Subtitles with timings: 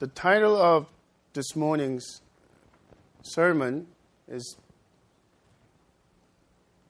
[0.00, 0.86] The title of
[1.34, 2.22] this morning's
[3.20, 3.86] sermon
[4.26, 4.56] is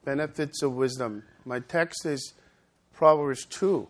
[0.04, 1.24] Benefits of Wisdom.
[1.44, 2.34] My text is
[2.92, 3.88] Proverbs 2.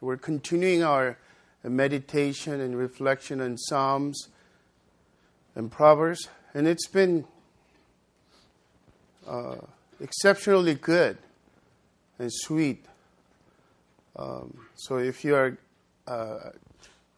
[0.00, 1.18] We're continuing our
[1.62, 4.28] meditation and reflection on Psalms
[5.54, 7.26] and Proverbs, and it's been
[9.28, 9.56] uh,
[10.00, 11.18] exceptionally good
[12.18, 12.86] and sweet.
[14.16, 15.58] Um, so if you are,
[16.06, 16.52] uh,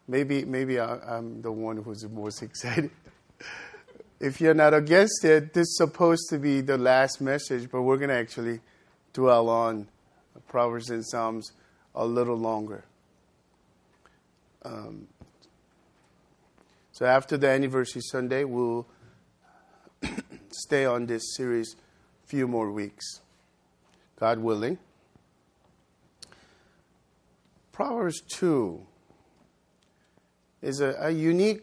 [0.06, 2.90] maybe maybe I, am the one who's most excited.
[4.20, 7.96] if you're not against it, this is supposed to be the last message, but we're
[7.96, 8.60] going to actually
[9.12, 9.88] dwell on
[10.48, 11.52] Proverbs and Psalms
[11.94, 12.84] a little longer.
[14.64, 15.08] Um,
[16.92, 18.86] so after the anniversary Sunday, we'll
[20.50, 21.76] stay on this series
[22.24, 23.20] a few more weeks,
[24.18, 24.78] God willing.
[27.72, 28.86] Proverbs 2
[30.64, 31.62] is a, a unique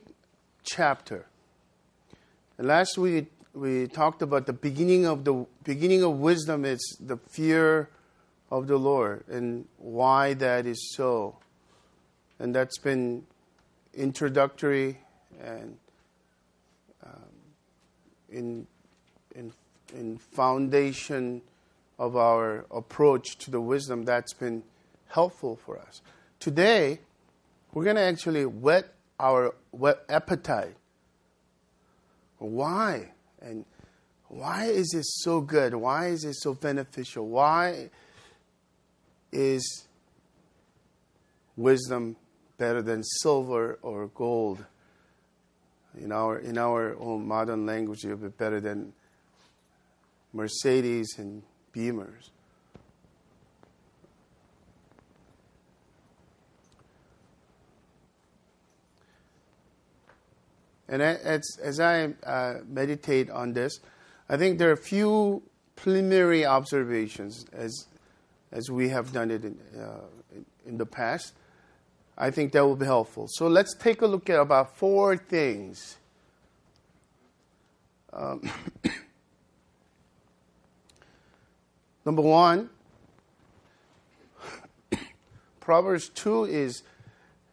[0.63, 1.25] chapter.
[2.59, 7.89] Last week we talked about the beginning of the beginning of wisdom is the fear
[8.51, 11.37] of the Lord and why that is so.
[12.37, 13.23] And that's been
[13.95, 14.99] introductory
[15.41, 15.77] and
[17.03, 17.11] um,
[18.29, 18.67] in,
[19.33, 19.51] in,
[19.95, 21.41] in foundation
[21.97, 24.61] of our approach to the wisdom that's been
[25.07, 26.01] helpful for us.
[26.39, 26.99] Today,
[27.73, 30.75] we're going to actually whet our whet appetite.
[32.37, 33.11] Why?
[33.41, 33.65] And
[34.27, 35.75] why is it so good?
[35.75, 37.27] Why is it so beneficial?
[37.27, 37.89] Why
[39.31, 39.87] is
[41.55, 42.15] wisdom
[42.57, 44.65] better than silver or gold?
[45.99, 48.93] In our, in our own modern language, it would be better than
[50.31, 51.43] Mercedes and
[51.75, 52.29] Beamers.
[60.91, 63.79] And as, as I uh, meditate on this,
[64.27, 65.41] I think there are a few
[65.77, 67.87] preliminary observations as,
[68.51, 70.01] as we have done it in, uh,
[70.65, 71.31] in the past.
[72.17, 73.27] I think that will be helpful.
[73.29, 75.95] So let's take a look at about four things.
[78.11, 78.51] Um,
[82.05, 82.69] number one,
[85.61, 86.83] Proverbs 2 is,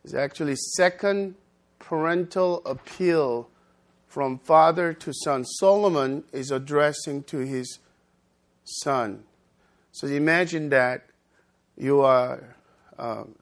[0.02, 1.36] is actually second
[1.88, 3.48] parental appeal
[4.06, 5.42] from father to son.
[5.42, 7.78] Solomon is addressing to his
[8.62, 9.24] son.
[9.92, 11.06] So imagine that
[11.78, 12.56] you are
[12.98, 13.34] um,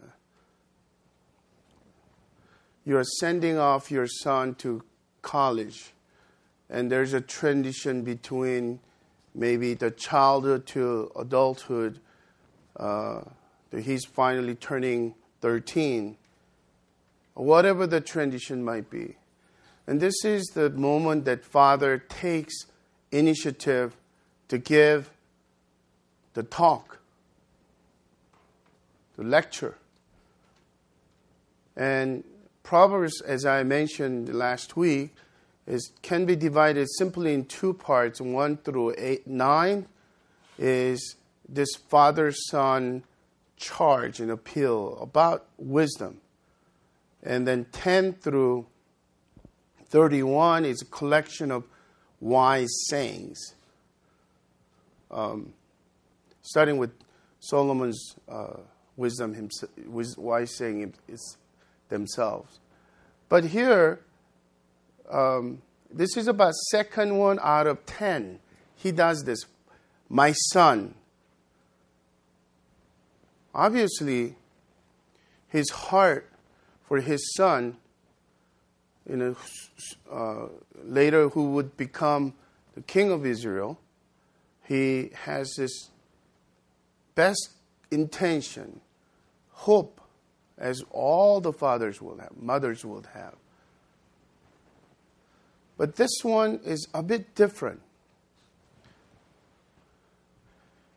[2.84, 4.84] you are sending off your son to
[5.22, 5.92] college,
[6.70, 8.78] and there's a transition between
[9.34, 11.98] maybe the childhood to adulthood.
[12.76, 13.22] Uh,
[13.76, 16.16] he's finally turning 13
[17.36, 19.16] whatever the transition might be.
[19.86, 22.54] And this is the moment that Father takes
[23.12, 23.96] initiative
[24.48, 25.10] to give
[26.34, 26.98] the talk,
[29.16, 29.76] the lecture.
[31.76, 32.24] And
[32.62, 35.14] Proverbs, as I mentioned last week,
[35.66, 38.20] is, can be divided simply in two parts.
[38.20, 39.86] One through eight, nine
[40.58, 41.16] is
[41.48, 43.04] this father son
[43.56, 46.20] charge and appeal about wisdom.
[47.26, 48.66] And then 10 through
[49.88, 51.64] 31 is a collection of
[52.20, 53.54] wise sayings.
[55.10, 55.52] Um,
[56.42, 56.92] starting with
[57.40, 58.58] Solomon's uh,
[58.96, 59.70] wisdom, himself,
[60.16, 61.36] wise saying is
[61.88, 62.60] themselves.
[63.28, 64.00] But here,
[65.10, 65.62] um,
[65.92, 68.38] this is about second one out of ten.
[68.74, 69.44] He does this.
[70.08, 70.94] My son.
[73.54, 74.36] Obviously,
[75.48, 76.30] his heart
[76.86, 77.76] for his son,
[79.08, 79.36] you know,
[80.10, 80.46] uh,
[80.84, 82.34] later who would become
[82.74, 83.78] the king of Israel,
[84.66, 85.90] he has this
[87.14, 87.50] best
[87.90, 88.80] intention,
[89.52, 90.00] hope,
[90.58, 93.34] as all the fathers will have, mothers will have.
[95.78, 97.82] But this one is a bit different.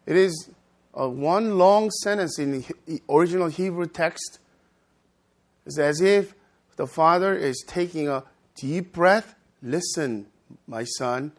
[0.05, 0.49] It is
[0.93, 4.39] one long sentence in the original Hebrew text
[5.69, 6.33] it's as if
[6.77, 8.23] the father is taking a
[8.55, 9.35] deep breath.
[9.61, 10.25] Listen,
[10.65, 11.31] my son.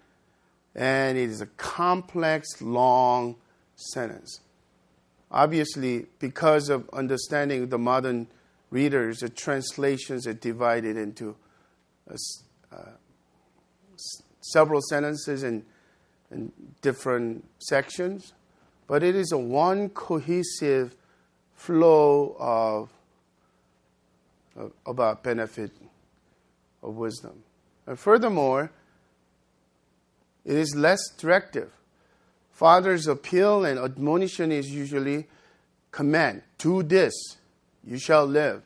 [0.72, 3.34] And it is a complex, long
[3.74, 4.38] sentence.
[5.32, 8.28] Obviously, because of understanding the modern
[8.70, 11.34] readers, the translations are divided into
[12.08, 12.14] uh,
[12.72, 12.82] uh,
[14.42, 15.64] several sentences and
[16.82, 18.32] different sections,
[18.86, 20.94] but it is a one cohesive
[21.52, 22.90] flow of
[24.86, 25.70] about benefit
[26.82, 27.42] of wisdom.
[27.86, 28.70] And furthermore,
[30.44, 31.72] it is less directive.
[32.50, 35.26] Father's appeal and admonition is usually
[35.90, 37.14] command do this,
[37.84, 38.62] you shall live.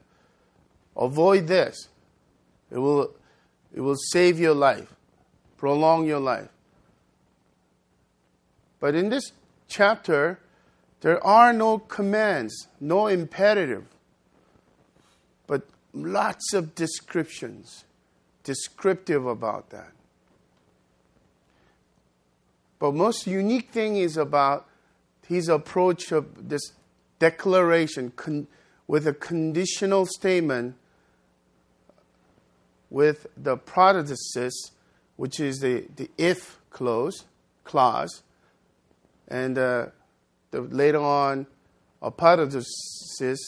[0.96, 1.88] Avoid this,
[2.70, 3.14] it will,
[3.74, 4.92] it will save your life,
[5.56, 6.48] prolong your life.
[8.80, 9.32] But in this
[9.68, 10.38] chapter,
[11.00, 13.86] there are no commands, no imperative,
[15.94, 17.84] lots of descriptions,
[18.42, 19.92] descriptive about that.
[22.78, 24.68] But most unique thing is about
[25.26, 26.72] his approach of this
[27.18, 28.46] declaration con-
[28.86, 30.76] with a conditional statement
[32.90, 34.52] with the protasis,
[35.16, 37.24] which is the, the if clause,
[37.64, 38.22] clause,
[39.28, 39.86] and uh,
[40.50, 41.46] the, later on
[42.02, 43.38] apodosis,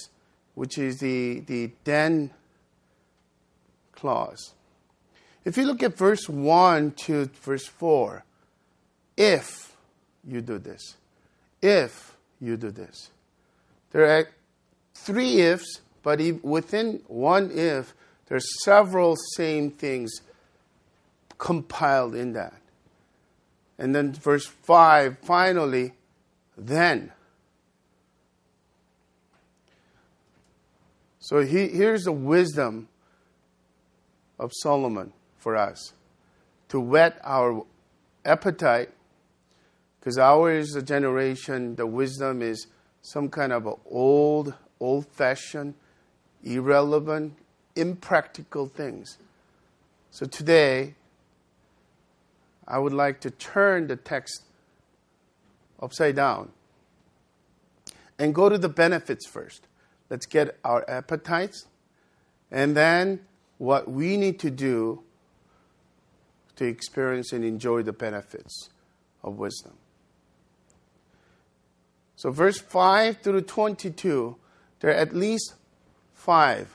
[0.56, 2.30] which is the, the then
[3.92, 4.54] clause.
[5.44, 8.24] If you look at verse 1 to verse 4,
[9.18, 9.76] if
[10.26, 10.96] you do this,
[11.60, 13.10] if you do this.
[13.92, 14.28] There are
[14.94, 17.94] three ifs, but within one if,
[18.26, 20.10] there are several same things
[21.36, 22.54] compiled in that.
[23.78, 25.92] And then verse 5, finally,
[26.56, 27.12] then.
[31.26, 32.86] So he, here's the wisdom
[34.38, 35.92] of Solomon for us
[36.68, 37.64] to whet our
[38.24, 38.90] appetite
[39.98, 42.68] because ours is a generation, the wisdom is
[43.02, 45.74] some kind of old, old fashioned,
[46.44, 47.36] irrelevant,
[47.74, 49.18] impractical things.
[50.12, 50.94] So today,
[52.68, 54.44] I would like to turn the text
[55.82, 56.52] upside down
[58.16, 59.66] and go to the benefits first.
[60.10, 61.66] Let's get our appetites
[62.50, 63.20] and then
[63.58, 65.02] what we need to do
[66.56, 68.70] to experience and enjoy the benefits
[69.22, 69.74] of wisdom.
[72.16, 74.36] So, verse 5 through 22,
[74.80, 75.54] there are at least
[76.14, 76.74] five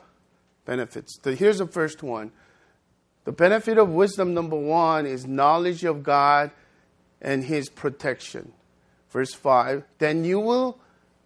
[0.66, 1.20] benefits.
[1.24, 2.32] So here's the first one.
[3.26, 6.52] The benefit of wisdom, number one, is knowledge of God
[7.22, 8.54] and His protection.
[9.10, 10.80] Verse 5 Then you will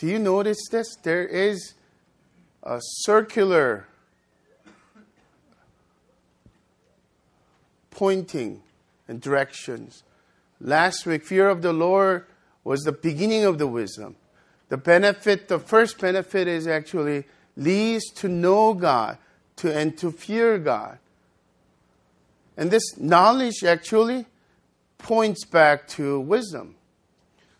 [0.00, 0.96] Do you notice this?
[1.02, 1.74] There is
[2.62, 3.86] a circular
[7.90, 8.62] pointing
[9.08, 10.02] and directions.
[10.58, 12.24] Last week, fear of the Lord
[12.64, 14.16] was the beginning of the wisdom.
[14.70, 17.24] The benefit, the first benefit is actually
[17.54, 19.18] leads to know God
[19.56, 20.98] to, and to fear God.
[22.56, 24.24] And this knowledge actually
[24.96, 26.76] points back to wisdom.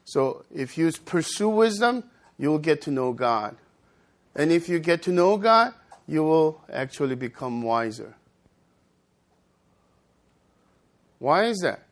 [0.06, 2.04] So if you pursue wisdom,
[2.40, 3.54] you will get to know God.
[4.34, 5.74] And if you get to know God,
[6.08, 8.14] you will actually become wiser.
[11.18, 11.82] Why is that?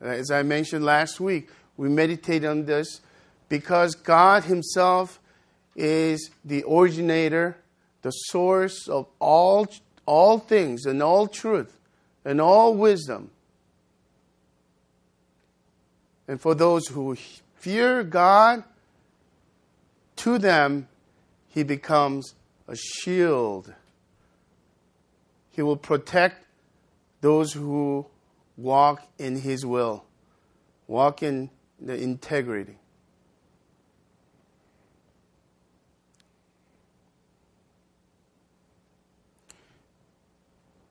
[0.00, 3.02] As I mentioned last week, we meditate on this
[3.50, 5.20] because God Himself
[5.76, 7.58] is the originator,
[8.00, 9.66] the source of all,
[10.06, 11.76] all things and all truth
[12.24, 13.30] and all wisdom.
[16.26, 17.14] And for those who
[17.56, 18.64] fear God,
[20.18, 20.88] to them
[21.48, 22.34] He becomes
[22.68, 23.74] a shield.
[25.50, 26.44] He will protect
[27.20, 28.06] those who
[28.56, 30.04] walk in His will,
[30.86, 32.76] walk in the integrity.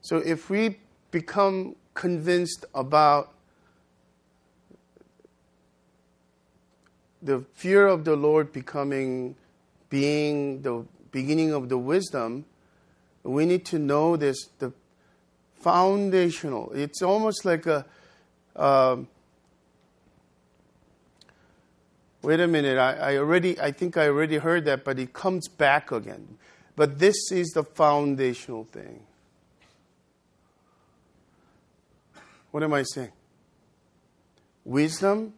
[0.01, 0.79] So if we
[1.12, 3.34] become convinced about
[7.21, 9.36] the fear of the Lord becoming
[9.89, 12.45] being the beginning of the wisdom,
[13.24, 14.74] we need to know this the
[15.62, 16.71] foundational.
[16.74, 17.86] It's almost like a
[18.55, 18.97] uh,
[22.27, 25.47] wait a minute, I, I already, I think I already heard that, but it comes
[25.47, 26.38] back again.
[26.75, 29.00] But this is the foundational thing.
[32.51, 33.13] What am I saying?
[34.65, 35.33] Wisdom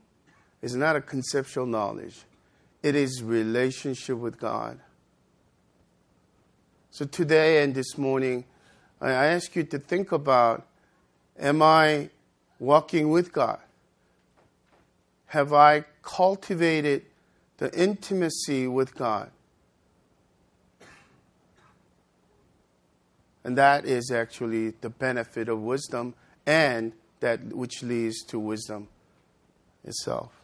[0.62, 2.24] is not a conceptual knowledge.
[2.84, 4.80] It is relationship with God.
[6.92, 8.46] So today and this morning,
[9.00, 10.66] I ask you to think about
[11.38, 12.10] am I
[12.60, 13.60] walking with God?
[15.28, 17.06] Have I cultivated
[17.58, 19.32] the intimacy with God?
[23.44, 26.14] And that is actually the benefit of wisdom
[26.46, 28.88] and that which leads to wisdom
[29.84, 30.39] itself.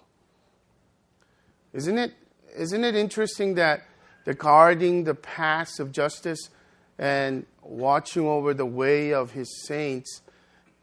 [1.75, 2.13] Isn't it,
[2.57, 3.81] isn't it interesting that
[4.23, 6.49] the guarding the paths of justice
[6.97, 10.21] and watching over the way of his saints,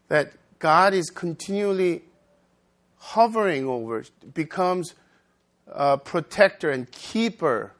[0.09, 2.03] that God is continually
[2.97, 4.03] hovering over,
[4.35, 4.93] becomes
[5.67, 7.73] a protector and keeper.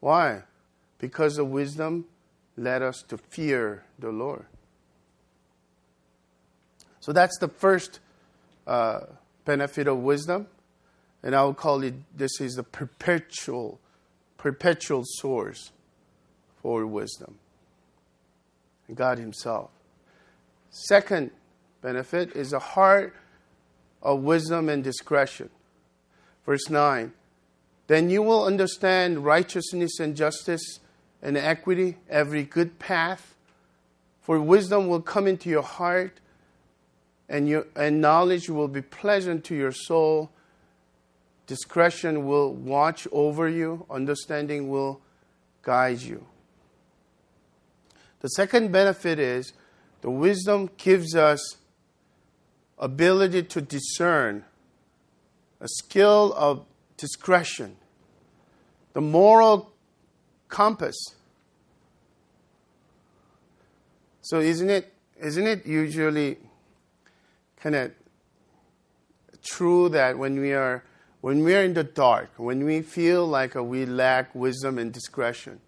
[0.00, 0.42] Why?
[0.98, 2.04] Because the wisdom
[2.58, 4.44] led us to fear the Lord.
[7.00, 8.00] So that's the first
[8.66, 9.00] uh,
[9.44, 10.46] benefit of wisdom.
[11.22, 13.78] And I would call it this is the perpetual,
[14.38, 15.72] perpetual source
[16.62, 17.38] for wisdom.
[18.94, 19.70] God Himself.
[20.70, 21.30] Second
[21.82, 23.14] benefit is a heart
[24.02, 25.50] of wisdom and discretion.
[26.46, 27.12] Verse 9
[27.86, 30.80] Then you will understand righteousness and justice
[31.22, 33.34] and equity, every good path.
[34.22, 36.20] For wisdom will come into your heart,
[37.30, 40.32] and, your, and knowledge will be pleasant to your soul.
[41.46, 45.00] Discretion will watch over you, understanding will
[45.62, 46.26] guide you.
[48.20, 49.52] The second benefit is
[50.02, 51.56] the wisdom gives us
[52.78, 54.44] ability to discern,
[55.60, 56.64] a skill of
[56.96, 57.76] discretion,
[58.92, 59.72] the moral
[60.48, 60.96] compass.
[64.20, 66.38] So isn't it isn't it usually
[67.60, 67.92] kind of
[69.42, 70.84] true that when we are
[71.20, 74.90] when we are in the dark, when we feel like uh, we lack wisdom and
[74.90, 75.60] discretion,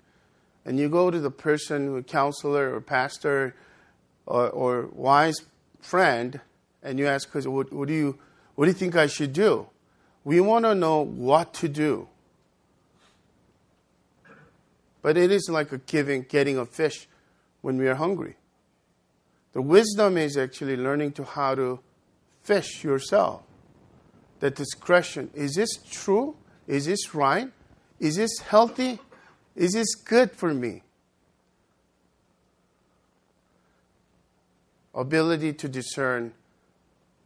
[0.65, 3.55] and you go to the person, counselor or pastor
[4.25, 5.37] or, or wise
[5.81, 6.41] friend,
[6.83, 8.19] and you ask, what, what, do you,
[8.55, 9.67] what do you think I should do?
[10.25, 12.09] We want to know what to do.
[15.03, 17.09] But it is like a giving, getting a fish
[17.61, 18.37] when we are hungry.
[19.53, 21.81] The wisdom is actually learning to how to
[22.43, 23.43] fish yourself.
[24.41, 25.31] The discretion.
[25.35, 26.37] Is this true?
[26.67, 27.51] Is this right?
[28.01, 28.99] Is this healthy?
[29.55, 30.83] Is this good for me?
[34.95, 36.33] Ability to discern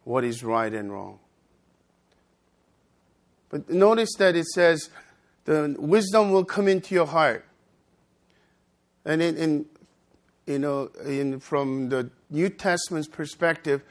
[0.05, 1.19] what is right and wrong.
[3.49, 4.91] But notice that it says
[5.45, 7.45] the wisdom will come into your heart.
[9.05, 9.67] And in, in
[10.47, 13.83] you know, in, from the New Testament's perspective,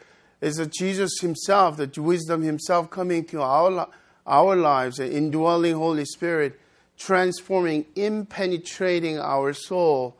[0.41, 3.89] is that Jesus Himself, that wisdom Himself coming to our,
[4.25, 6.59] our lives, the indwelling Holy Spirit,
[6.97, 10.15] transforming, impenetrating our soul,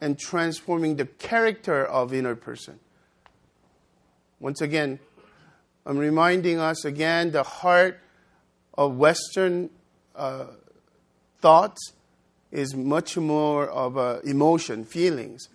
[0.00, 2.78] and transforming the character of inner person.
[4.38, 4.98] Once again,
[5.84, 8.00] I'm reminding us again the heart
[8.76, 9.70] of Western
[10.16, 10.46] uh,
[11.40, 11.92] thoughts
[12.50, 15.48] is much more of uh, emotion, feelings.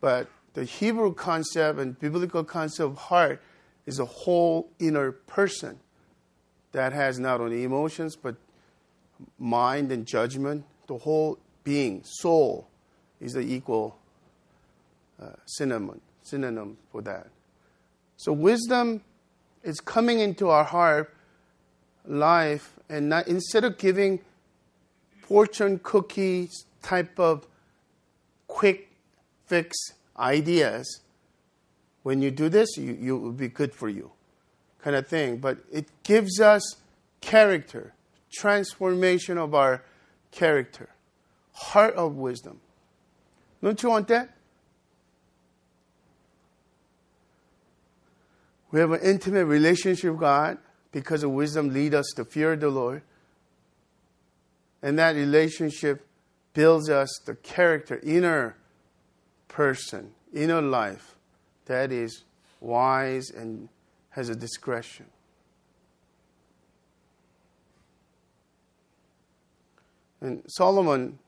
[0.00, 3.42] But the Hebrew concept and biblical concept of heart
[3.86, 5.78] is a whole inner person
[6.72, 8.36] that has not only emotions but
[9.38, 10.64] mind and judgment.
[10.86, 12.68] The whole being, soul,
[13.20, 13.96] is the equal
[15.20, 17.28] uh, synonym, synonym for that.
[18.16, 19.02] So wisdom
[19.62, 21.14] is coming into our heart
[22.04, 24.20] life, and not, instead of giving
[25.22, 27.46] fortune cookies type of
[28.48, 28.90] quick
[29.46, 29.76] fix
[30.18, 31.00] ideas,
[32.02, 34.10] when you do this, you, you will be good for you,
[34.82, 35.38] kind of thing.
[35.38, 36.76] But it gives us
[37.20, 37.94] character,
[38.32, 39.84] transformation of our
[40.30, 40.88] character,
[41.52, 42.60] heart of wisdom.
[43.62, 44.30] Don't you want that?
[48.72, 50.58] We have an intimate relationship with God
[50.90, 53.02] because of wisdom lead us to fear the Lord.
[54.82, 56.06] And that relationship
[56.54, 58.56] builds us the character, inner
[59.48, 61.14] person, inner life
[61.66, 62.24] that is
[62.60, 63.68] wise and
[64.10, 65.06] has a discretion.
[70.20, 71.18] And Solomon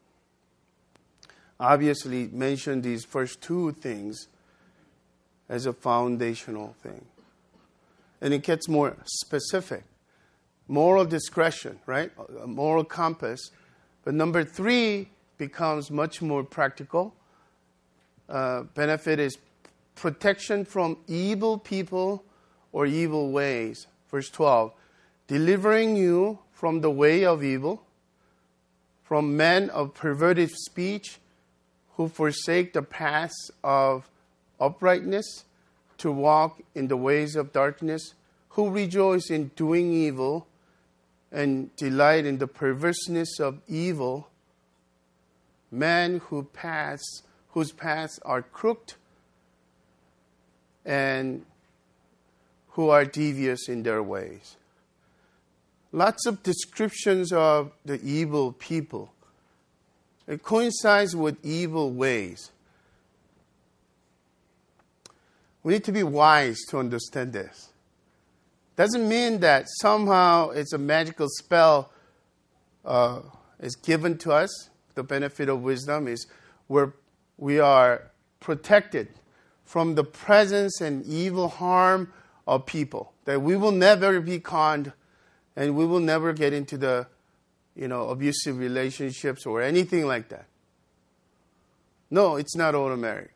[1.58, 4.28] obviously mentioned these first two things
[5.48, 7.04] as a foundational thing
[8.24, 9.84] and it gets more specific.
[10.68, 12.10] Moral discretion, right?
[12.42, 13.50] A moral compass.
[14.04, 17.14] But number three becomes much more practical.
[18.28, 19.36] Uh, benefit is
[19.94, 22.24] protection from evil people
[22.72, 23.86] or evil ways.
[24.10, 24.72] Verse 12
[25.26, 27.82] delivering you from the way of evil,
[29.02, 31.18] from men of perverted speech
[31.96, 34.10] who forsake the paths of
[34.60, 35.44] uprightness
[35.96, 38.14] to walk in the ways of darkness,
[38.50, 40.46] who rejoice in doing evil
[41.34, 44.28] and delight in the perverseness of evil,
[45.70, 47.02] men who pass,
[47.50, 48.94] whose paths are crooked
[50.84, 51.44] and
[52.70, 54.56] who are devious in their ways.
[55.90, 59.12] Lots of descriptions of the evil people.
[60.28, 62.52] It coincides with evil ways.
[65.64, 67.70] We need to be wise to understand this.
[68.76, 71.90] Doesn't mean that somehow it's a magical spell
[72.84, 73.20] uh,
[73.60, 74.70] is given to us.
[74.94, 76.26] The benefit of wisdom is
[76.68, 76.92] we're,
[77.38, 79.08] we are protected
[79.64, 82.12] from the presence and evil harm
[82.46, 83.12] of people.
[83.24, 84.92] That we will never be conned
[85.56, 87.06] and we will never get into the
[87.76, 90.46] you know, abusive relationships or anything like that.
[92.10, 93.32] No, it's not automatic.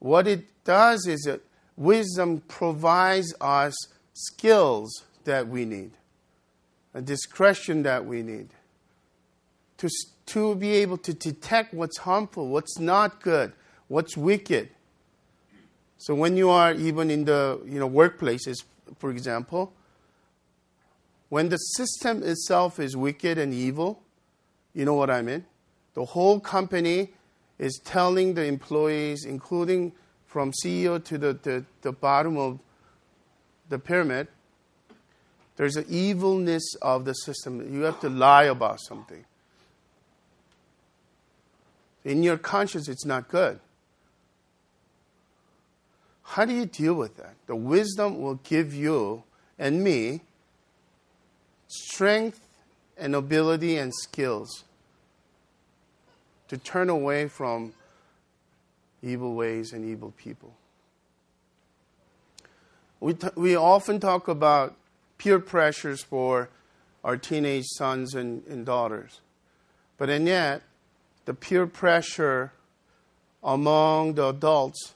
[0.00, 1.40] What it does is that
[1.76, 3.74] wisdom provides us
[4.18, 5.92] skills that we need,
[6.94, 8.48] a discretion that we need
[9.78, 9.88] to,
[10.26, 13.52] to be able to detect what's harmful, what's not good,
[13.86, 14.68] what's wicked.
[15.98, 18.64] So when you are even in the you know workplaces,
[18.98, 19.72] for example,
[21.28, 24.02] when the system itself is wicked and evil,
[24.74, 25.44] you know what I mean?
[25.94, 27.10] The whole company
[27.58, 29.92] is telling the employees, including
[30.26, 32.60] from CEO to the, the, the bottom of
[33.68, 34.28] the pyramid,
[35.56, 37.74] there's an evilness of the system.
[37.74, 39.24] You have to lie about something.
[42.04, 43.60] In your conscience, it's not good.
[46.22, 47.34] How do you deal with that?
[47.46, 49.24] The wisdom will give you
[49.58, 50.20] and me
[51.66, 52.40] strength
[52.96, 54.64] and ability and skills
[56.48, 57.72] to turn away from
[59.02, 60.54] evil ways and evil people.
[63.00, 64.74] We, t- we often talk about
[65.18, 66.48] peer pressures for
[67.04, 69.20] our teenage sons and, and daughters.
[69.96, 70.62] But and yet,
[71.24, 72.52] the peer pressure
[73.42, 74.94] among the adults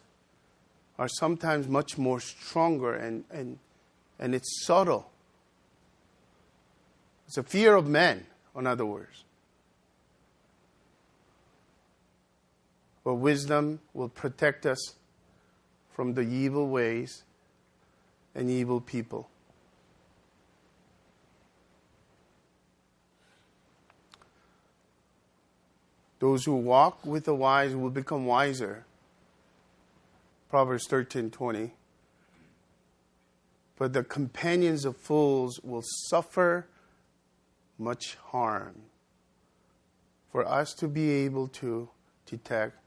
[0.98, 3.58] are sometimes much more stronger and, and,
[4.18, 5.10] and it's subtle.
[7.26, 9.24] It's a fear of men, in other words.
[13.04, 14.94] But wisdom will protect us
[15.92, 17.24] from the evil ways
[18.34, 19.28] and evil people.
[26.22, 28.86] Those who walk with the wise will become wiser.
[30.48, 31.72] Proverbs 13:20.
[33.76, 36.68] But the companions of fools will suffer
[37.76, 38.82] much harm.
[40.30, 41.88] For us to be able to
[42.24, 42.78] detect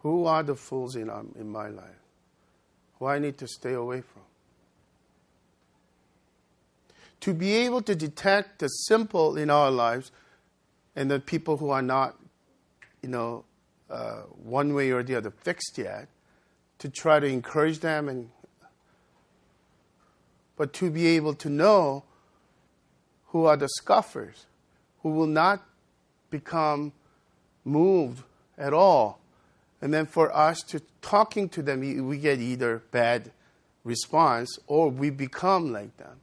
[0.00, 2.02] who are the fools in, um, in my life,
[2.98, 4.25] who I need to stay away from.
[7.20, 10.12] To be able to detect the simple in our lives
[10.94, 12.16] and the people who are not,
[13.02, 13.44] you know,
[13.90, 16.08] uh, one way or the other fixed yet,
[16.78, 18.30] to try to encourage them and
[20.56, 22.02] but to be able to know
[23.26, 24.46] who are the scoffers,
[25.02, 25.62] who will not
[26.30, 26.92] become
[27.64, 28.22] moved
[28.56, 29.20] at all.
[29.82, 33.30] And then for us to talking to them, we get either bad
[33.84, 36.20] response or we become like them.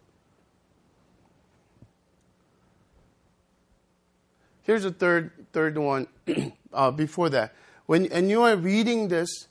[4.63, 6.07] Here's a third third one.
[6.73, 7.53] uh, before that,
[7.85, 9.47] when and you are reading this,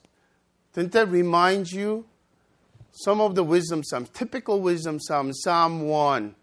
[0.73, 2.05] didn't that remind you
[2.91, 6.35] some of the wisdom psalms, typical wisdom psalms, Psalm one.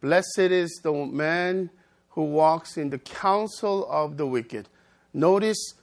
[0.00, 1.70] Blessed is the man
[2.10, 4.68] who walks in the counsel of the wicked.
[5.14, 5.74] Notice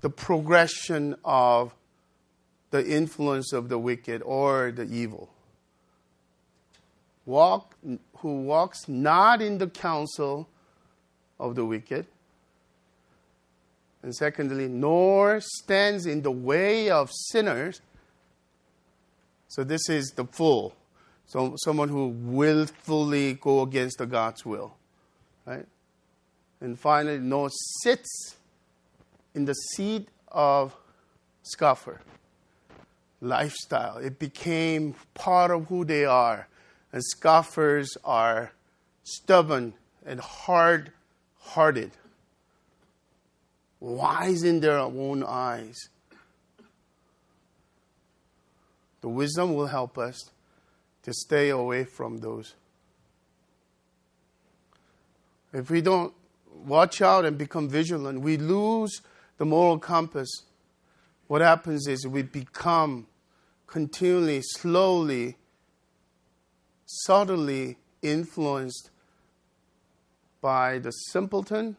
[0.00, 1.74] the progression of
[2.70, 5.30] the influence of the wicked or the evil.
[7.26, 7.74] Walk,
[8.18, 10.48] who walks not in the counsel
[11.38, 12.06] of the wicked.
[14.02, 17.80] And secondly, nor stands in the way of sinners.
[19.48, 20.74] So this is the fool.
[21.26, 24.74] So, someone who willfully go against the God's will.
[25.44, 25.66] Right?
[26.60, 27.50] And finally, nor
[27.82, 28.36] sits
[29.34, 30.74] in the seat of
[31.42, 32.00] scoffer.
[33.20, 33.98] Lifestyle.
[33.98, 36.48] It became part of who they are.
[36.92, 38.52] And scoffers are
[39.02, 39.74] stubborn
[40.06, 40.92] and hard
[41.48, 41.90] hearted,
[43.80, 45.88] wise in their own eyes.
[49.00, 50.30] The wisdom will help us
[51.04, 52.54] to stay away from those.
[55.52, 56.12] If we don't
[56.52, 59.00] watch out and become vigilant, we lose
[59.38, 60.28] the moral compass.
[61.28, 63.06] What happens is we become
[63.66, 65.36] continually, slowly,
[66.84, 68.90] subtly influenced
[70.40, 71.76] by the simpleton,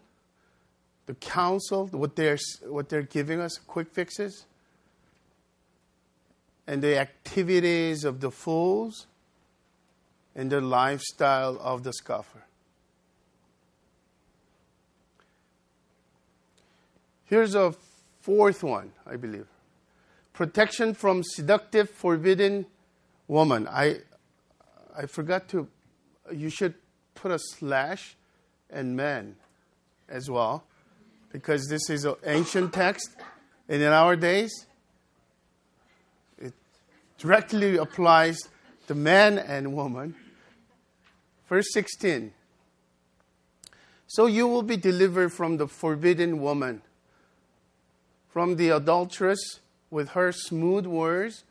[1.06, 4.46] the counsel, what they're, what they're giving us, quick fixes,
[6.68, 9.08] and the activities of the fools,
[10.36, 12.46] and the lifestyle of the scoffer.
[17.26, 17.74] Here's a
[18.22, 19.48] fourth one, I believe
[20.40, 22.66] protection from seductive, forbidden
[23.28, 23.68] woman.
[23.68, 23.98] I,
[24.96, 25.68] I forgot to,
[26.32, 26.76] you should
[27.14, 28.16] put a slash
[28.70, 29.36] and men
[30.08, 30.64] as well,
[31.32, 33.10] because this is an ancient text,
[33.68, 34.66] and in our days,
[36.38, 36.54] it
[37.18, 38.40] directly applies
[38.88, 40.16] to man and woman.
[41.48, 42.34] Verse 16.
[44.08, 46.82] So you will be delivered from the forbidden woman,
[48.30, 49.60] from the adulteress
[49.92, 51.44] with her smooth words,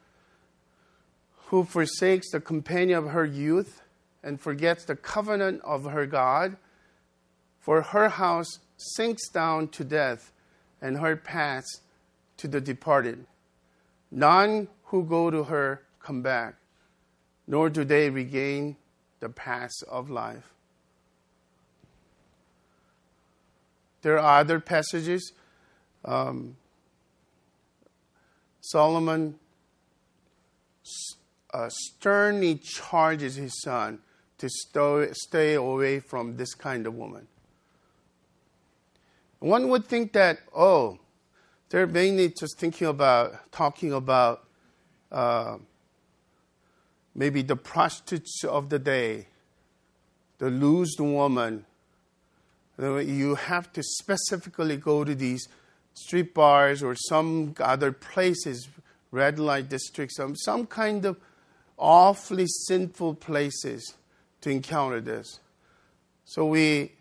[1.46, 3.80] who forsakes the companion of her youth
[4.22, 6.56] and forgets the covenant of her God.
[7.68, 10.32] For her house sinks down to death,
[10.80, 11.82] and her paths
[12.38, 13.26] to the departed.
[14.10, 16.54] None who go to her come back,
[17.46, 18.76] nor do they regain
[19.20, 20.54] the paths of life.
[24.00, 25.34] There are other passages.
[26.06, 26.56] Um,
[28.62, 29.38] Solomon
[31.52, 33.98] uh, sternly charges his son
[34.38, 34.48] to
[35.12, 37.28] stay away from this kind of woman.
[39.40, 40.98] One would think that, oh,
[41.70, 44.44] they're mainly just thinking about, talking about
[45.12, 45.58] uh,
[47.14, 49.26] maybe the prostitutes of the day,
[50.38, 51.64] the loosed woman.
[52.78, 55.48] You have to specifically go to these
[55.94, 58.68] street bars or some other places,
[59.10, 61.16] red light districts, some, some kind of
[61.76, 63.94] awfully sinful places
[64.40, 65.40] to encounter this.
[66.24, 66.92] So we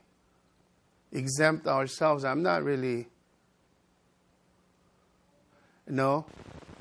[1.11, 2.23] exempt ourselves.
[2.25, 3.07] I'm not really.
[5.87, 6.25] No,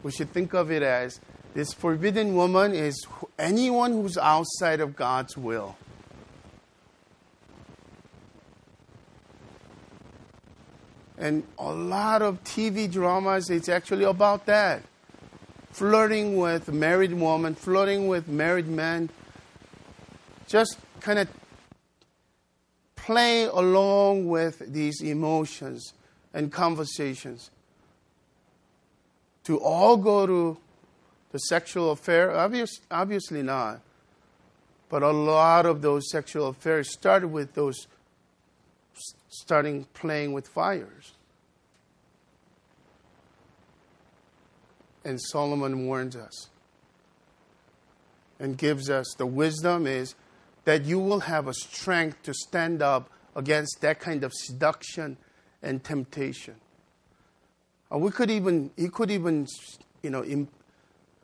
[0.03, 1.21] we should think of it as
[1.55, 3.07] this forbidden woman is
[3.39, 5.77] anyone who's outside of God's will.
[11.19, 14.83] And a lot of TV dramas, it's actually about that.
[15.71, 19.09] Flirting with married woman, flirting with married men.
[20.47, 21.29] Just kind of
[23.07, 25.95] play along with these emotions
[26.35, 27.53] and conversations.
[29.45, 30.59] To all go to
[31.31, 32.33] the sexual affair?
[32.33, 33.81] Obvious, obviously not.
[34.89, 37.87] But a lot of those sexual affairs started with those
[39.29, 41.13] starting playing with fires.
[45.05, 46.49] And Solomon warns us
[48.41, 50.17] and gives us the wisdom is
[50.67, 55.17] that you will have a strength to stand up against that kind of seduction
[55.63, 56.57] and temptation.
[57.91, 59.47] Uh, we could even, he could even,
[60.03, 60.49] you know, in,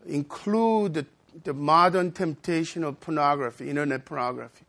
[0.06, 1.06] include the,
[1.42, 4.64] the modern temptation of pornography, internet pornography.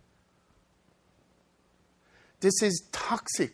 [2.39, 3.53] This is toxic.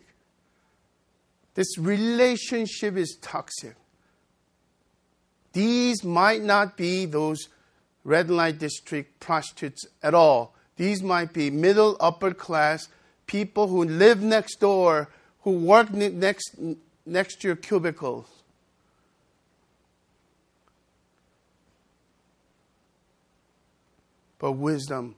[1.53, 3.75] This relationship is toxic.
[5.51, 7.49] These might not be those
[8.05, 10.55] red light district prostitutes at all.
[10.79, 12.87] These might be middle, upper class
[13.27, 15.09] people who live next door,
[15.41, 16.55] who work next,
[17.05, 18.27] next to your cubicles.
[24.39, 25.15] But wisdom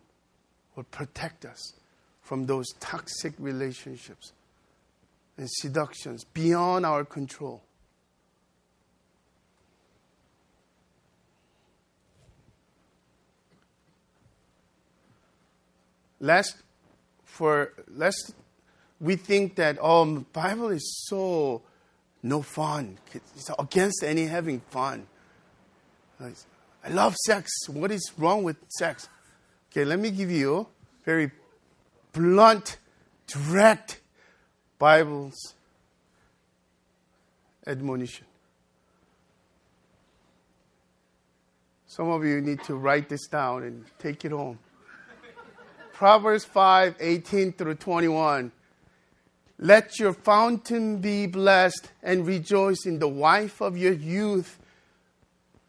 [0.76, 1.74] will protect us
[2.24, 4.32] from those toxic relationships
[5.38, 7.62] and seductions beyond our control.
[16.22, 16.62] Lest
[17.26, 18.34] for lest
[19.02, 21.64] we think that oh Bible is so
[22.24, 23.00] no fun.
[23.36, 25.08] It's against any having fun.
[26.22, 27.52] I love sex.
[27.68, 29.10] What is wrong with sex?
[29.72, 30.68] Okay, let me give you
[31.04, 31.32] very
[32.14, 32.78] blunt,
[33.26, 34.00] direct
[34.78, 35.56] Bible's
[37.66, 38.26] admonition.
[41.88, 44.60] Some of you need to write this down and take it home.
[46.02, 48.52] Proverbs 5 18 through 21.
[49.60, 54.58] Let your fountain be blessed and rejoice in the wife of your youth,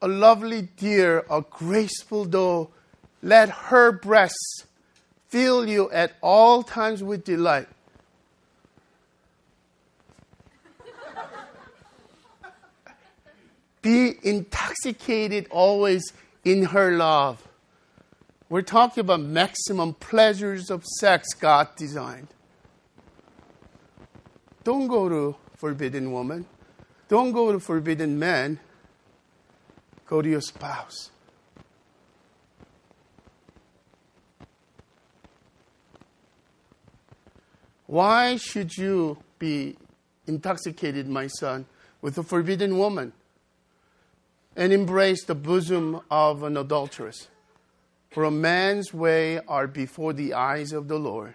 [0.00, 2.70] a lovely deer, a graceful doe.
[3.22, 4.64] Let her breasts
[5.28, 7.68] fill you at all times with delight.
[13.82, 16.10] be intoxicated always
[16.42, 17.46] in her love.
[18.52, 22.28] We're talking about maximum pleasures of sex God designed.
[24.62, 26.44] Don't go to forbidden woman.
[27.08, 28.60] Don't go to forbidden man.
[30.04, 31.08] Go to your spouse.
[37.86, 39.78] Why should you be
[40.26, 41.64] intoxicated, my son,
[42.02, 43.14] with a forbidden woman
[44.54, 47.28] and embrace the bosom of an adulteress?
[48.12, 51.34] For a man's way are before the eyes of the Lord,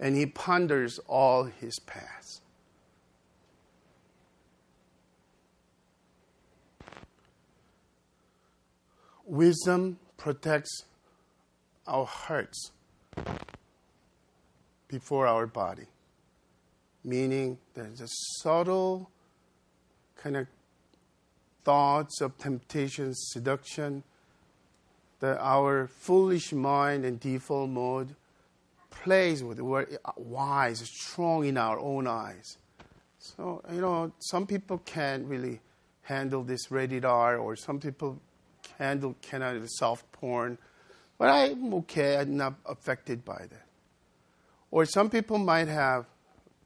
[0.00, 2.40] and he ponders all his paths.
[9.26, 10.84] Wisdom protects
[11.86, 12.70] our hearts
[14.88, 15.88] before our body,
[17.02, 18.08] meaning there's a
[18.40, 19.10] subtle
[20.16, 20.46] kind of
[21.64, 24.02] thoughts of temptation, seduction,
[25.24, 28.14] that our foolish mind and default mode
[28.90, 29.58] plays with.
[29.58, 32.58] We're uh, wise, strong in our own eyes.
[33.18, 35.60] So, you know, some people can't really
[36.02, 38.20] handle this rated R, or some people
[38.78, 40.58] handle cannot soft porn,
[41.16, 42.18] but I'm okay.
[42.18, 43.66] I'm not affected by that.
[44.70, 46.04] Or some people might have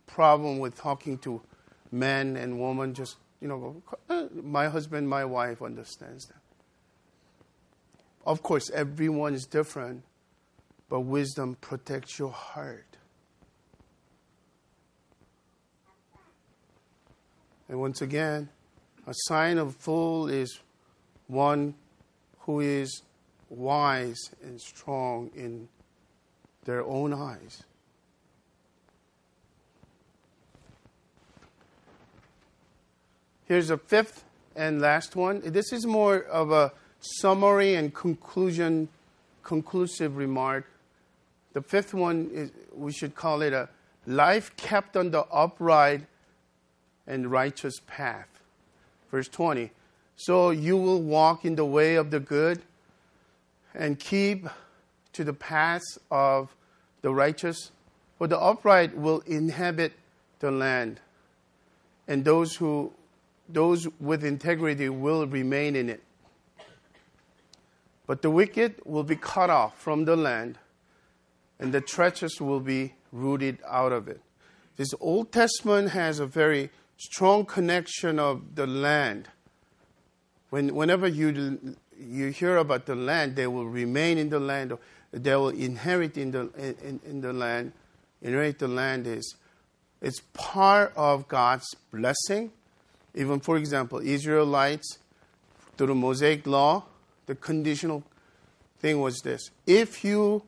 [0.09, 1.41] problem with talking to
[1.93, 2.93] men and women.
[2.93, 3.83] Just you know,
[4.43, 6.48] my husband, my wife understands that.
[8.29, 10.03] Of course, everyone is different,
[10.91, 12.99] but wisdom protects your heart.
[17.71, 18.51] And once again,
[19.07, 20.61] a sign of fool is
[21.27, 21.75] one
[22.41, 23.01] who is
[23.49, 25.71] wise and strong in
[26.67, 27.63] their own eyes.
[33.47, 34.23] Here's a fifth
[34.55, 35.41] and last one.
[35.43, 38.89] This is more of a summary and conclusion,
[39.43, 40.67] conclusive remark.
[41.53, 43.69] The fifth one is we should call it a
[44.07, 46.03] life kept on the upright
[47.07, 48.29] and righteous path.
[49.11, 49.71] Verse 20.
[50.17, 52.63] So you will walk in the way of the good
[53.75, 54.47] and keep
[55.13, 56.55] to the paths of
[57.03, 57.71] the righteous,
[58.19, 59.93] for the upright will inhabit
[60.41, 61.01] the land,
[62.07, 62.93] and those who
[63.49, 66.03] those with integrity will remain in it.
[68.09, 70.59] But the wicked will be cut off from the land,
[71.61, 74.23] and the treacherous will be rooted out of it.
[74.79, 79.29] This Old Testament has a very strong connection of the land.
[80.49, 84.73] When, whenever you, you hear about the land, they will remain in the land,
[85.13, 87.73] they will inherit in the, in, in the land.
[88.23, 89.37] Inherit the land is
[90.01, 92.53] it's part of God's blessing.
[93.15, 94.99] Even, for example, Israelites,
[95.77, 96.85] through the Mosaic law,
[97.29, 98.03] the conditional
[98.81, 100.43] thing was this if you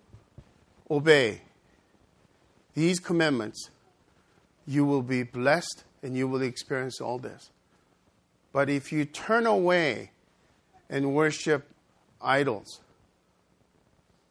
[0.91, 1.43] obey
[2.75, 3.69] these commandments,
[4.67, 7.51] you will be blessed and you will experience all this.
[8.53, 10.13] But if you turn away
[10.89, 11.69] and worship
[12.23, 12.81] idols,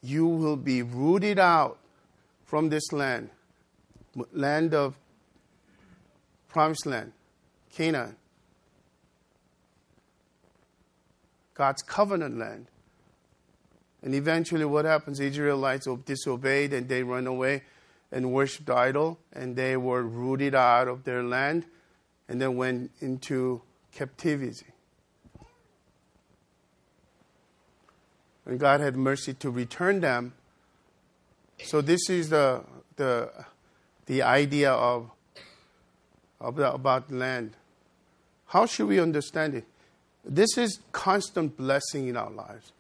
[0.01, 1.77] you will be rooted out
[2.45, 3.29] from this land,
[4.33, 4.95] land of
[6.47, 7.11] promised land,
[7.71, 8.15] Canaan.
[11.59, 12.67] God's covenant land.
[14.01, 15.19] And eventually, what happens?
[15.19, 17.63] Israelites disobeyed and they run away
[18.13, 21.65] and worshiped idol, and they were rooted out of their land
[22.29, 23.61] and then went into
[23.93, 24.67] captivity.
[28.45, 30.31] And God had mercy to return them.
[31.65, 32.63] So, this is the,
[32.95, 33.33] the,
[34.05, 35.11] the idea of,
[36.39, 37.57] of the, about land.
[38.45, 39.65] How should we understand it?
[40.23, 42.71] This is constant blessing in our lives.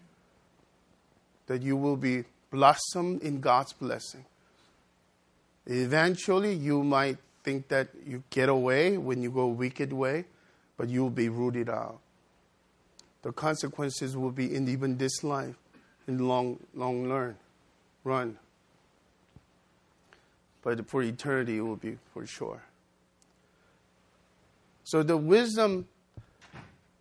[1.47, 4.25] That you will be blossomed in God's blessing.
[5.65, 10.25] Eventually, you might think that you get away when you go wicked way,
[10.77, 11.99] but you will be rooted out.
[13.21, 15.55] The consequences will be in even this life,
[16.07, 17.37] in long, long learn,
[18.03, 18.37] run.
[20.61, 22.63] But for eternity, it will be for sure.
[24.83, 25.87] So the wisdom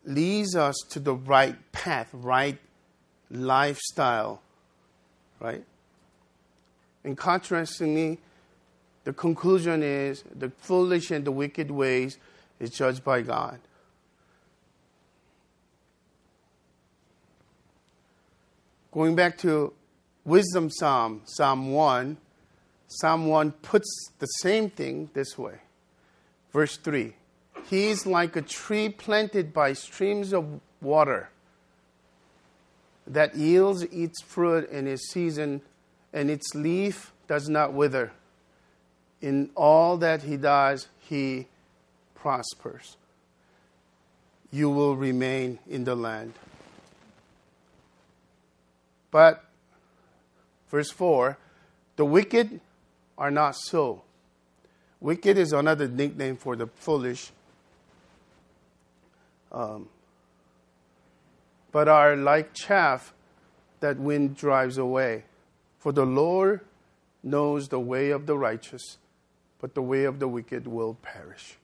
[0.08, 2.58] leads us to the right path, right
[3.30, 4.40] lifestyle,
[5.38, 5.64] right?
[7.04, 8.18] And contrastingly,
[9.04, 12.18] the conclusion is the foolish and the wicked ways
[12.58, 13.60] is judged by God.
[18.90, 19.74] Going back to
[20.24, 22.16] Wisdom Psalm, Psalm 1,
[22.88, 25.60] Psalm 1 puts the same thing this way
[26.52, 27.14] Verse 3
[27.68, 31.28] He is like a tree planted by streams of water
[33.06, 35.60] that yields its fruit in its season,
[36.12, 38.12] and its leaf does not wither.
[39.20, 41.46] In all that he does, he
[42.14, 42.96] prospers.
[44.50, 46.32] You will remain in the land.
[49.10, 49.44] But,
[50.70, 51.36] verse 4
[51.96, 52.60] the wicked
[53.18, 54.02] are not so.
[55.00, 57.32] Wicked is another nickname for the foolish.
[59.50, 59.88] Um,
[61.72, 63.12] but are like chaff
[63.80, 65.24] that wind drives away.
[65.78, 66.60] For the Lord
[67.22, 68.98] knows the way of the righteous,
[69.60, 71.56] but the way of the wicked will perish.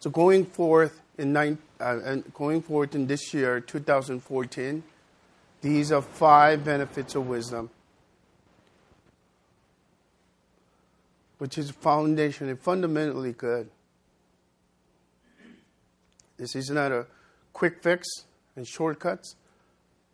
[0.00, 4.82] so going forth in nine, uh, going forth in this year, 2014,
[5.60, 7.70] these are five benefits of wisdom
[11.38, 13.70] which is foundationally, fundamentally good.
[16.36, 17.06] This is not a
[17.52, 18.06] quick fix
[18.56, 19.36] and shortcuts,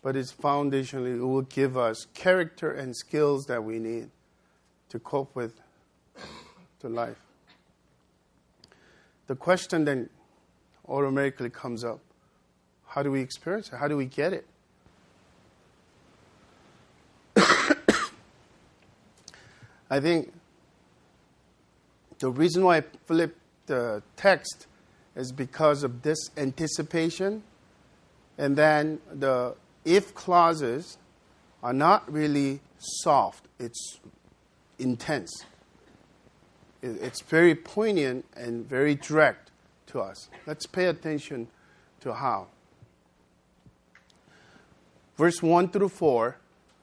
[0.02, 4.10] but it's foundationally, it will give us character and skills that we need
[4.90, 5.60] to cope with
[6.80, 7.20] the life.
[9.26, 10.10] The question then
[10.87, 12.00] automatically comes up
[12.87, 13.76] how do we experience it?
[13.76, 14.46] How do we get it?
[19.90, 20.32] I think
[22.18, 24.66] the reason why I flipped the text
[25.16, 27.42] is because of this anticipation.
[28.38, 30.98] And then the if clauses
[31.62, 34.00] are not really soft, it's
[34.79, 35.44] intense.
[36.83, 39.50] It's very poignant and very direct
[39.88, 40.29] to us.
[40.46, 41.48] Let's pay attention
[42.00, 42.48] to how.
[45.16, 46.37] Verse 1 through 4,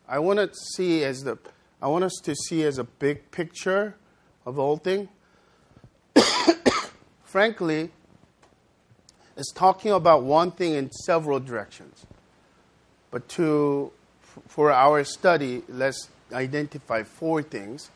[0.08, 1.38] I want to see as the
[1.82, 3.96] I want us to see as a big picture
[4.46, 5.10] of all things
[7.32, 7.90] frankly,
[9.38, 12.06] is talking about one thing in several directions.
[13.10, 13.92] But to,
[14.48, 17.90] for our study, let's identify four things.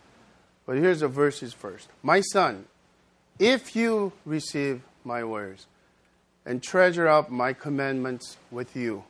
[0.66, 1.90] But here's the verses first.
[2.02, 2.66] My son,
[3.38, 5.68] if you receive my words
[6.46, 9.04] and treasure up my commandments with you,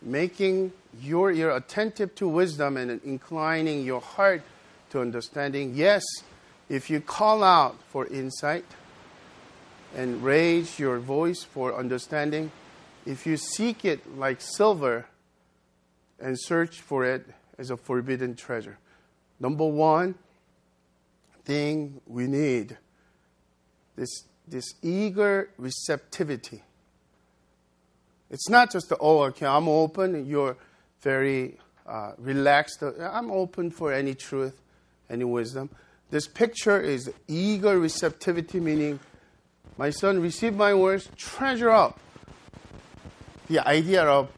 [0.00, 4.42] making your ear attentive to wisdom and inclining your heart
[4.90, 6.04] to understanding, yes,
[6.68, 8.64] if you call out for insight,
[9.94, 12.50] and raise your voice for understanding,
[13.06, 15.06] if you seek it like silver
[16.20, 17.26] and search for it
[17.58, 18.78] as a forbidden treasure.
[19.38, 20.14] Number one
[21.44, 22.76] thing we need
[23.96, 26.62] this, this eager receptivity.
[28.30, 30.56] It's not just the, oh, okay, I'm open, you're
[31.02, 32.82] very uh, relaxed.
[32.82, 34.60] I'm open for any truth,
[35.08, 35.70] any wisdom.
[36.10, 39.00] This picture is eager receptivity, meaning
[39.80, 41.98] my son, receive my words, treasure up.
[43.48, 44.28] The idea of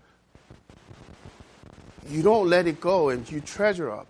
[2.08, 4.06] you don't let it go and you treasure up.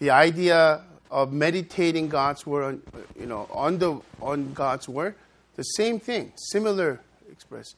[0.00, 2.82] The idea of meditating God's word, on,
[3.16, 5.14] you know, on the on God's word,
[5.54, 6.98] the same thing, similar
[7.30, 7.76] express.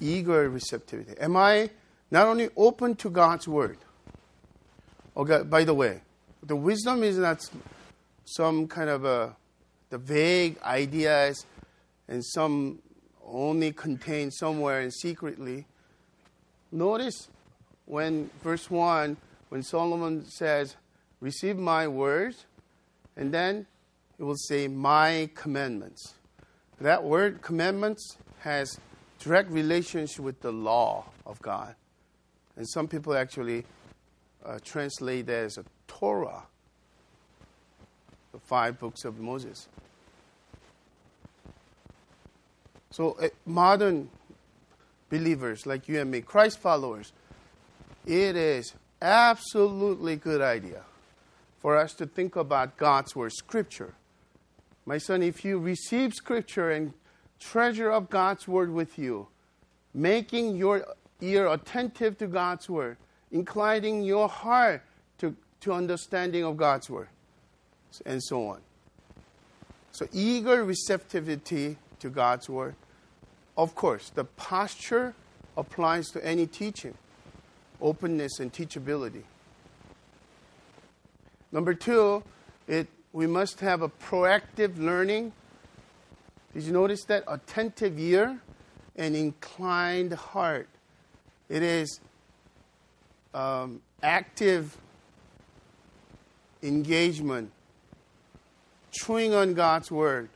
[0.00, 1.16] Eager receptivity.
[1.20, 1.70] Am I
[2.10, 3.78] not only open to God's word?
[5.16, 6.00] Okay, by the way,
[6.42, 7.48] the wisdom is not
[8.24, 9.36] some kind of a
[9.90, 11.46] the vague ideas
[12.08, 12.80] and some
[13.24, 15.66] only contained somewhere and secretly.
[16.70, 17.28] Notice
[17.84, 19.16] when verse 1,
[19.48, 20.76] when Solomon says,
[21.20, 22.44] Receive my words,
[23.16, 23.66] and then
[24.18, 26.14] it will say, My commandments.
[26.80, 28.78] That word, commandments, has
[29.18, 31.74] direct relationship with the law of God.
[32.56, 33.64] And some people actually
[34.44, 36.44] uh, translate that as a Torah
[38.36, 39.66] the five books of Moses.
[42.90, 44.10] So, uh, modern
[45.08, 47.12] believers like you and me, Christ followers,
[48.04, 50.82] it is absolutely good idea
[51.60, 53.94] for us to think about God's word, Scripture.
[54.84, 56.92] My son, if you receive Scripture and
[57.40, 59.28] treasure up God's word with you,
[59.94, 60.84] making your
[61.22, 62.98] ear attentive to God's word,
[63.32, 64.82] inclining your heart
[65.18, 67.08] to, to understanding of God's word,
[68.04, 68.60] and so on.
[69.92, 72.74] So, eager receptivity to God's word.
[73.56, 75.14] Of course, the posture
[75.56, 76.94] applies to any teaching,
[77.80, 79.22] openness and teachability.
[81.50, 82.22] Number two,
[82.68, 85.32] it, we must have a proactive learning.
[86.52, 87.24] Did you notice that?
[87.26, 88.38] Attentive ear
[88.96, 90.68] and inclined heart.
[91.48, 92.00] it is
[93.32, 94.76] um, active
[96.62, 97.52] engagement,
[98.96, 100.28] chewing on God's word.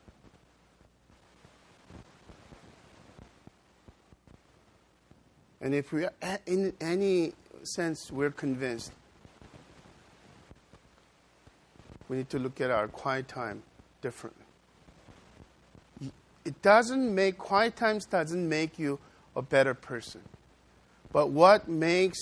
[5.60, 7.32] And if we, are in any
[7.62, 8.92] sense, we're convinced,
[12.08, 13.62] we need to look at our quiet time
[14.00, 14.44] differently.
[16.44, 18.98] It doesn't make, quiet times doesn't make you
[19.36, 20.22] a better person.
[21.12, 22.18] But what makes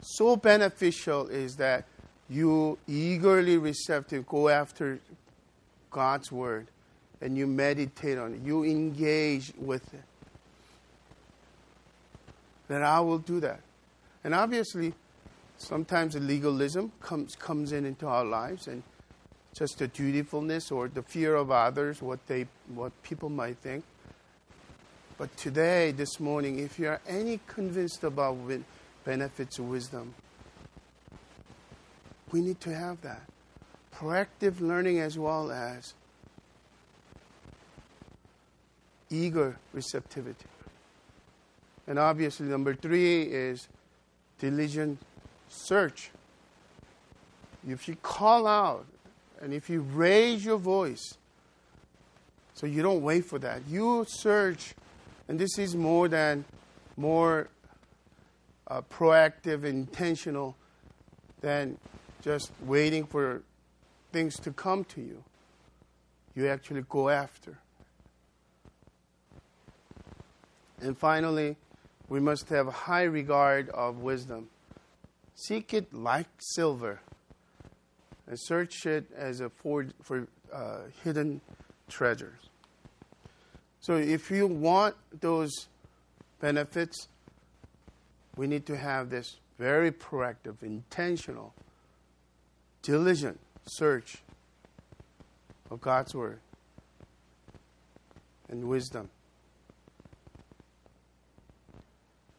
[0.00, 1.86] so beneficial is that
[2.28, 5.00] you eagerly receptive go after
[5.96, 6.66] God's word
[7.22, 8.40] and you meditate on it.
[8.44, 10.02] You engage with it.
[12.68, 13.60] Then I will do that.
[14.22, 14.92] And obviously,
[15.56, 18.82] sometimes legalism comes comes in into our lives and
[19.56, 23.82] just the dutifulness or the fear of others, what they what people might think.
[25.16, 28.36] But today, this morning, if you are any convinced about
[29.02, 30.14] benefits of wisdom,
[32.32, 33.22] we need to have that.
[33.96, 35.94] Proactive learning as well as
[39.10, 40.44] eager receptivity.
[41.86, 43.68] And obviously, number three is
[44.38, 44.98] diligent
[45.48, 46.10] search.
[47.66, 48.86] If you call out
[49.40, 51.14] and if you raise your voice,
[52.54, 54.74] so you don't wait for that, you search
[55.28, 56.44] and this is more than
[56.96, 57.48] more
[58.68, 60.56] uh, proactive, intentional
[61.40, 61.78] than
[62.22, 63.42] just waiting for
[64.16, 65.22] things to come to you.
[66.34, 67.58] You actually go after.
[70.80, 71.56] And finally,
[72.08, 74.48] we must have high regard of wisdom.
[75.34, 77.00] Seek it like silver,
[78.26, 81.42] and search it as a for, for uh, hidden
[81.90, 82.40] treasures.
[83.80, 85.68] So if you want those
[86.40, 87.08] benefits,
[88.34, 91.52] we need to have this very proactive, intentional,
[92.80, 94.18] diligent search
[95.70, 96.40] of God's Word
[98.48, 99.10] and wisdom.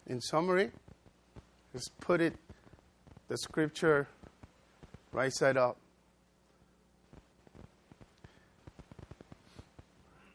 [0.08, 0.72] In summary,
[1.74, 2.36] let's put it
[3.28, 4.08] the scripture
[5.12, 5.78] right side up.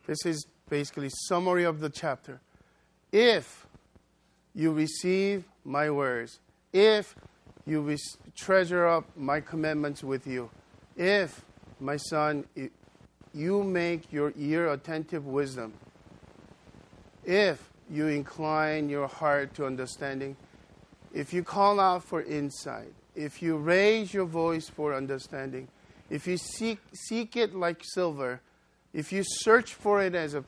[0.07, 2.41] This is basically summary of the chapter.
[3.13, 3.67] If
[4.55, 6.41] you receive my words,
[6.73, 7.15] if
[7.67, 7.97] you
[8.37, 10.51] treasure up my commandments with you,
[10.97, 11.45] if,
[11.81, 12.45] my son,
[13.35, 15.73] you make your ear attentive wisdom,
[17.25, 20.37] if you incline your heart to understanding,
[21.15, 25.69] if you call out for insight, if you raise your voice for understanding,
[26.09, 28.41] if you seek, seek it like silver,
[28.93, 30.45] if you search for it as a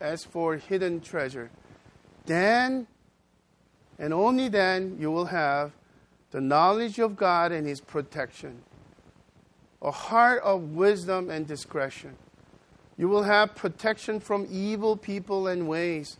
[0.00, 1.50] as for hidden treasure,
[2.26, 2.86] then
[3.98, 5.72] and only then you will have
[6.30, 8.62] the knowledge of God and His protection,
[9.86, 12.16] a heart of wisdom and discretion.
[12.98, 16.16] You will have protection from evil people and ways,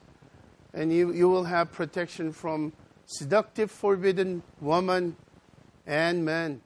[0.72, 2.72] and you, you will have protection from
[3.06, 5.16] seductive, forbidden woman
[5.84, 6.60] and men.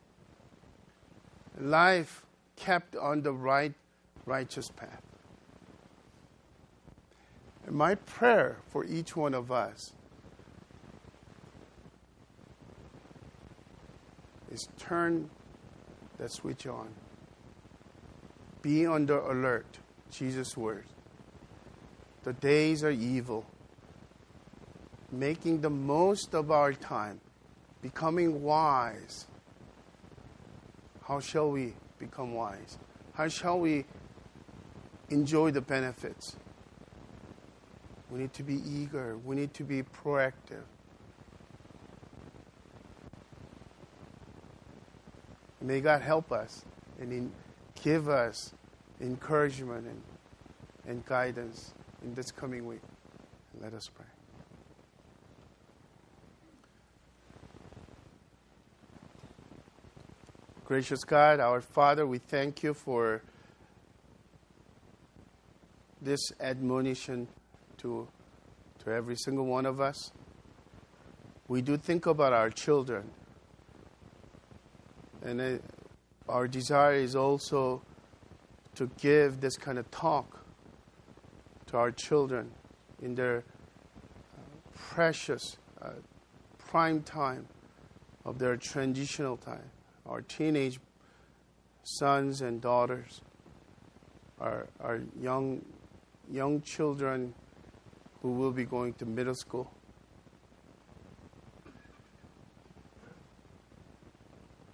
[1.58, 2.22] Life
[2.56, 3.72] kept on the right,
[4.26, 5.02] righteous path.
[7.66, 9.94] And my prayer for each one of us
[14.50, 15.30] is turn
[16.20, 16.88] that switch on.
[18.60, 19.78] Be the alert.
[20.10, 20.88] Jesus' words.
[22.24, 23.46] The days are evil.
[25.10, 27.20] Making the most of our time,
[27.80, 29.26] becoming wise.
[31.02, 32.78] How shall we become wise?
[33.14, 33.86] How shall we
[35.08, 36.36] enjoy the benefits?
[38.10, 39.16] We need to be eager.
[39.24, 40.64] We need to be proactive.
[45.62, 46.64] May God help us
[46.98, 47.30] and
[47.82, 48.52] give us
[49.00, 50.02] encouragement and,
[50.86, 52.80] and guidance in this coming week.
[53.60, 54.06] Let us pray.
[60.64, 63.22] Gracious God, our Father, we thank you for
[66.00, 67.26] this admonition
[67.78, 68.06] to,
[68.84, 70.12] to every single one of us.
[71.48, 73.10] We do think about our children.
[75.22, 75.64] And it,
[76.28, 77.82] our desire is also
[78.74, 80.44] to give this kind of talk
[81.66, 82.50] to our children
[83.02, 84.40] in their uh,
[84.74, 85.90] precious uh,
[86.58, 87.46] prime time
[88.24, 89.70] of their transitional time.
[90.06, 90.78] Our teenage
[91.82, 93.22] sons and daughters,
[94.40, 95.64] our, our young,
[96.30, 97.34] young children
[98.22, 99.70] who will be going to middle school.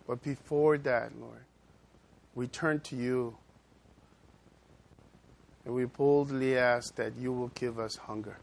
[0.07, 1.45] But before that, Lord,
[2.35, 3.37] we turn to you
[5.65, 8.39] and we boldly ask that you will give us hunger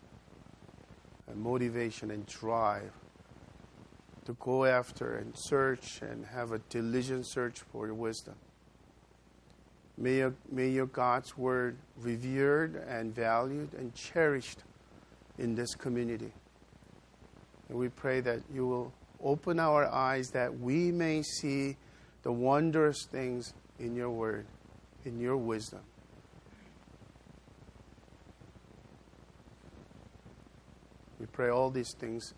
[1.28, 2.92] and motivation and drive
[4.26, 8.36] to go after and search and have a diligent search for your wisdom.
[9.98, 14.64] May your, may your God's word revered and valued and cherished
[15.38, 16.34] in this community.
[17.70, 18.94] And we pray that you will
[19.24, 21.78] open our eyes that we may see
[22.24, 24.46] the wondrous things in your word,
[25.06, 25.82] in your wisdom.
[31.20, 32.34] We pray all these things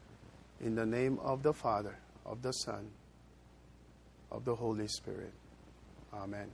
[0.61, 2.87] in the name of the Father, of the Son,
[4.31, 5.33] of the Holy Spirit.
[6.13, 6.51] Amen.